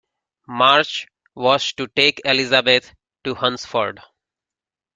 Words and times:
March 0.47 1.05
was 1.35 1.73
to 1.73 1.87
take 1.89 2.21
Elizabeth 2.25 2.91
to 3.23 3.35
Hunsford. 3.35 3.99